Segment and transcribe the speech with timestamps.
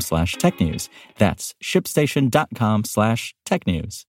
[0.00, 0.88] slash technews.
[1.18, 4.04] That's shipstation.com slash tech technews.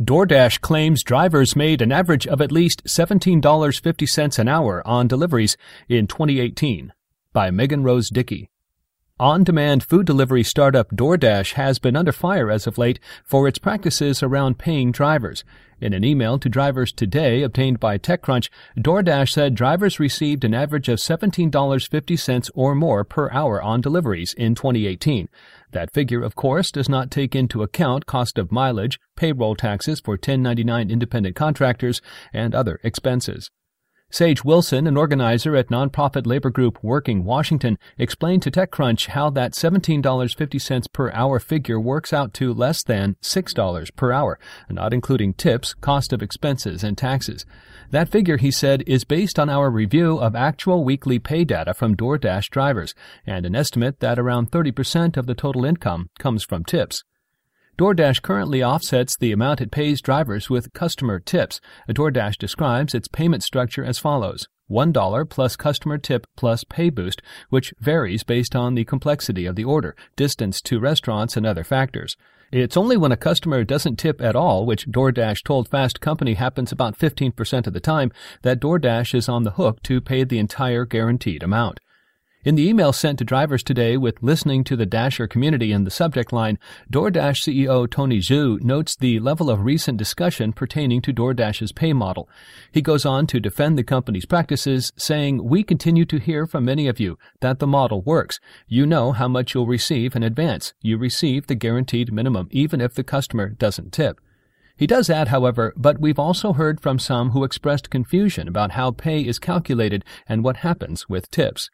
[0.00, 5.56] DoorDash claims drivers made an average of at least $17.50 an hour on deliveries
[5.88, 6.92] in 2018
[7.32, 8.50] by Megan Rose Dickey.
[9.20, 14.24] On-demand food delivery startup DoorDash has been under fire as of late for its practices
[14.24, 15.44] around paying drivers.
[15.80, 20.88] In an email to drivers today obtained by TechCrunch, DoorDash said drivers received an average
[20.88, 25.28] of $17.50 or more per hour on deliveries in 2018.
[25.70, 30.14] That figure, of course, does not take into account cost of mileage, payroll taxes for
[30.14, 33.48] 1099 independent contractors, and other expenses.
[34.14, 39.54] Sage Wilson, an organizer at nonprofit labor group Working Washington, explained to TechCrunch how that
[39.54, 44.38] $17.50 per hour figure works out to less than $6 per hour,
[44.70, 47.44] not including tips, cost of expenses, and taxes.
[47.90, 51.96] That figure, he said, is based on our review of actual weekly pay data from
[51.96, 52.94] DoorDash drivers
[53.26, 57.02] and an estimate that around 30% of the total income comes from tips.
[57.76, 61.60] DoorDash currently offsets the amount it pays drivers with customer tips.
[61.88, 64.46] DoorDash describes its payment structure as follows.
[64.70, 69.64] $1 plus customer tip plus pay boost, which varies based on the complexity of the
[69.64, 72.16] order, distance to restaurants, and other factors.
[72.52, 76.70] It's only when a customer doesn't tip at all, which DoorDash told Fast Company happens
[76.70, 80.84] about 15% of the time, that DoorDash is on the hook to pay the entire
[80.84, 81.80] guaranteed amount.
[82.44, 85.90] In the email sent to drivers today with listening to the Dasher community in the
[85.90, 86.58] subject line,
[86.92, 92.28] DoorDash CEO Tony Xu notes the level of recent discussion pertaining to DoorDash's pay model.
[92.70, 96.86] He goes on to defend the company's practices, saying, We continue to hear from many
[96.86, 98.38] of you that the model works.
[98.68, 100.74] You know how much you'll receive in advance.
[100.82, 104.20] You receive the guaranteed minimum even if the customer doesn't tip.
[104.76, 108.90] He does add, however, but we've also heard from some who expressed confusion about how
[108.90, 111.70] pay is calculated and what happens with tips.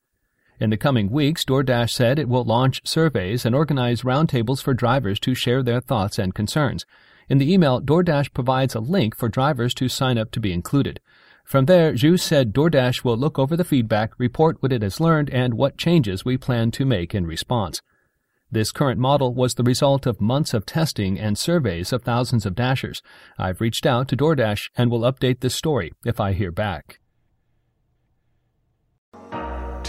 [0.61, 5.19] In the coming weeks, DoorDash said it will launch surveys and organize roundtables for drivers
[5.21, 6.85] to share their thoughts and concerns.
[7.31, 11.01] In the email, DoorDash provides a link for drivers to sign up to be included.
[11.47, 15.31] From there, Xu said DoorDash will look over the feedback, report what it has learned,
[15.31, 17.81] and what changes we plan to make in response.
[18.53, 22.55] This current model was the result of months of testing and surveys of thousands of
[22.55, 23.01] Dashers.
[23.39, 27.01] I've reached out to DoorDash and will update this story if I hear back.